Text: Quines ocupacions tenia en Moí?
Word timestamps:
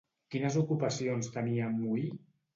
Quines 0.35 0.55
ocupacions 0.61 1.31
tenia 1.37 1.69
en 1.75 1.79
Moí? 1.85 2.09